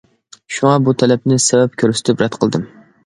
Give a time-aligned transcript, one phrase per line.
[0.53, 2.65] شۇڭا بۇ تەلەپنى سەۋەب كۆرسىتىپ رەت قىلدىم.